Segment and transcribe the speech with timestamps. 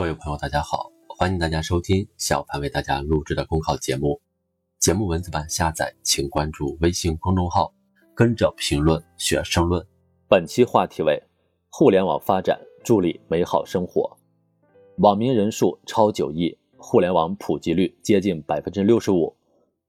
[0.00, 4.18] 各位朋友，大家好，欢迎大家收听小潘为大家录制的公考节目。
[4.78, 7.70] 节目文字版下载，请关注微信公众号，
[8.14, 9.86] 跟着评论学申论。
[10.26, 11.22] 本期话题为：
[11.68, 14.16] 互联网发展助力美好生活。
[14.96, 19.36] 网民人数超九亿，互联网普及率接近百分之六十五，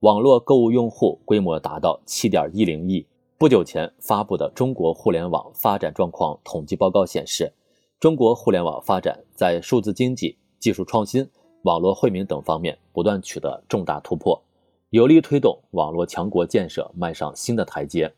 [0.01, 3.07] 网络购物用户规模达到七点一零亿。
[3.37, 7.53] 不久前发布的《中国互联网发展状况统计报告》显示。
[8.01, 11.29] 中国互联网发展在数字经济、技术创新、
[11.61, 14.41] 网络惠民等方面不断取得重大突破，
[14.89, 18.11] 有力推动网络强国建设迈上新的台阶。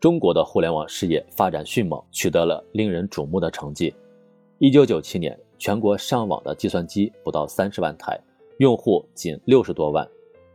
[0.00, 3.94] 中国的互联网事业发展迅猛，取得了令人瞩目的成绩。
[4.58, 8.20] 一九九七年，全国上网的计算机不到三十万台，
[8.58, 10.04] 用户仅六十多万。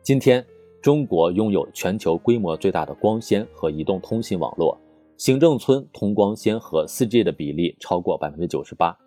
[0.02, 0.46] 今天，
[0.82, 4.78] 中国拥有全球规模最大的光纤和移动通信网络。
[5.22, 8.98] 行政村通光纤和 4G 的比例超过百分之九十八，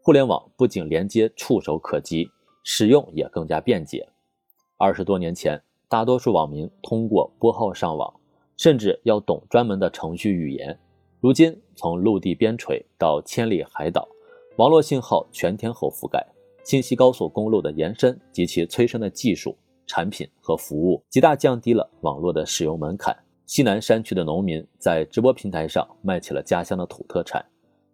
[0.00, 2.30] 互联网不仅连接触手可及，
[2.62, 4.08] 使用也更加便捷。
[4.78, 8.14] 二十多年前，大多数网民通过拨号上网，
[8.56, 10.78] 甚至要懂专门的程序语言。
[11.18, 14.06] 如今，从陆地边陲到千里海岛，
[14.58, 16.24] 网络信号全天候覆盖。
[16.62, 23.16] 信息高速公路的延伸及其催生的技术、产品和服务，极大降低了网络的使用门槛。
[23.46, 27.44] 西南山区的农民在直播平台上卖起了家乡的土特产，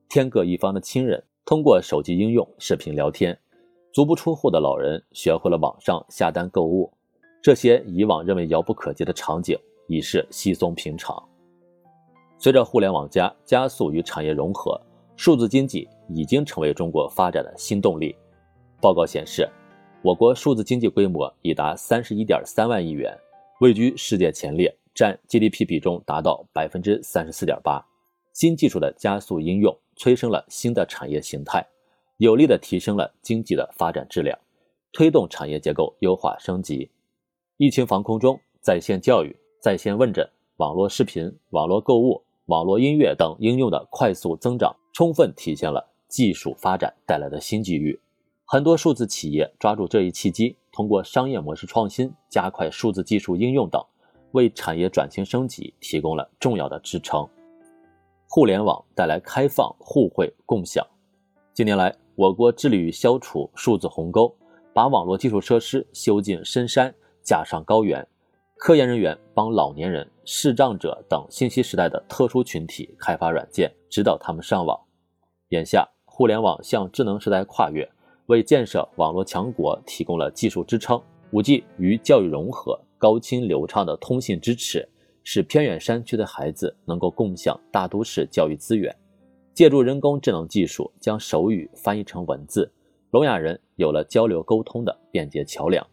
[0.09, 3.39] 天各一方的亲人通过手机应用视频聊天，
[3.93, 6.91] 足不出户的老人学会了网上下单购物，
[7.43, 9.55] 这些以往认为遥不可及的场景
[9.89, 11.23] 已是稀松平常。
[12.39, 14.81] 随着互联网加加速与产业融合，
[15.17, 18.17] 数字经济已经成为中国发展的新动力。
[18.81, 19.47] 报告显示，
[20.01, 23.15] 我国数字经济规模已达三十一点三万亿元，
[23.61, 24.75] 位居世界前列。
[24.95, 27.85] 占 GDP 比重达到百分之三十四点八，
[28.33, 31.67] 新技术的加速应用催生了新的产业形态，
[32.19, 34.39] 有力的提升了经济的发展质量，
[34.93, 36.91] 推动产业结构优化升级。
[37.57, 47.99] 疫情防控中，在线教育、在线问诊、网络视频、网络购物、网络音乐等应用的快速增长，充分体现了技术发展带来的新机遇。
[48.45, 53.83] 很多数字企业抓住这一契机，通过商业模式创新，加快数字技术应用等。
[54.33, 57.27] 为产业转型升级提供了重要的支撑。
[58.29, 60.87] 互联网带来开放、互惠、共享。
[61.55, 64.35] 近年来，我国致力于消除数字鸿沟，
[64.73, 68.07] 把网络基础设施修进深山、架上高原。
[68.57, 74.81] 科研人员帮老年人、视障者等信息时代的特殊群体开发软件，指导他们上网。
[75.49, 77.87] 眼下，互联网向智能时代跨越，
[78.27, 80.99] 为建设网络强国提供了技术支撑。
[81.33, 82.81] 5G 与教育融合。
[83.03, 84.89] 高清流畅的通信支持，
[85.25, 88.97] 使偏远山区的孩子能够共享大都市教育资源。
[89.53, 92.73] 借助人工智能技术，将手语翻译成文字，
[93.11, 95.85] 聋哑人有了交流沟通的便捷桥梁。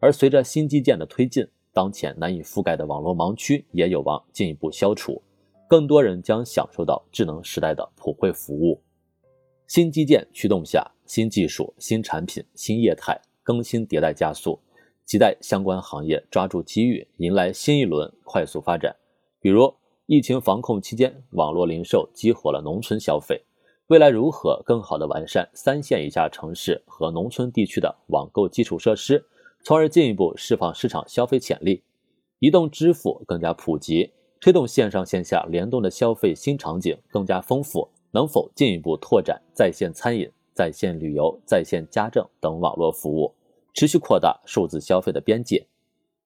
[0.00, 5.22] 而随着新基建的推进，当前难以覆盖的网络盲区也有望进一步消除，
[5.68, 8.82] 更多人将享受到智能时代的普惠服务。
[9.68, 14.58] 新基建驱动下，新技术、新产品、新业态更新迭代加速。
[15.06, 18.96] 期待相关行业抓住机遇，迎来新一轮快速发展。
[19.40, 19.72] 比如，
[20.06, 23.40] 疫情防控期间，网络零售激活了农村消费。
[23.86, 29.24] 未来如何更好地完善三线以下城市和农村地区的网购基础设施，
[29.62, 31.84] 从而进一步释放市场消费潜力？
[32.40, 37.88] 移动支付更加普及，推动线上线下联动的消费新场景更加丰富。
[38.10, 43.32] 能否进一步拓展在线餐饮、在线旅游、在线家政等网络服务？
[43.76, 45.66] 持续扩大数字消费的边界，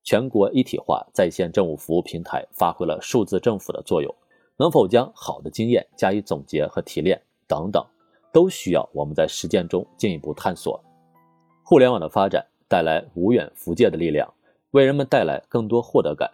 [0.04, 4.14] 全国一体化在线政务服务平台发挥了数字政府的作用。
[4.56, 7.84] 能否将好的经验加以总结和提炼等等，
[8.32, 10.80] 都需要我们在实践中进一步探索。
[11.64, 14.32] 互联网的发展带来无远弗届的力量，
[14.70, 16.30] 为人们带来更多获得感。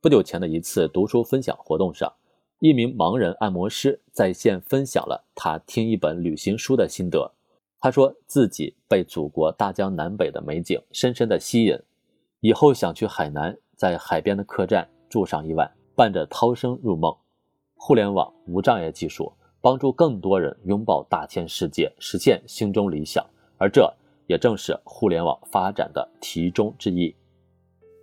[0.00, 2.12] 不久前的一次读书分享活动上，
[2.60, 7.32] 一名盲人按摩师在线分享了他听一本旅行书的心得。
[7.80, 11.78] 他说自己被祖国大江南北的美景深深的吸引，
[12.40, 17.16] 以后想去海南，在海边的客栈住上一晚，伴着涛声入梦。
[17.74, 19.32] 互联网无障碍技术
[19.62, 23.24] 帮助更多人拥抱大千世界，实现心中理想，
[23.56, 23.90] 而这
[24.26, 27.16] 也正是互联网发展的题中之意。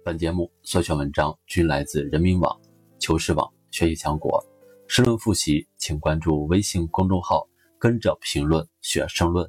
[0.03, 2.59] 本节目所选文章均来自人民网、
[2.97, 4.43] 求是网、学习强国。
[4.87, 7.47] 申论复习，请关注微信公众号，
[7.77, 9.47] 跟着评论学申论。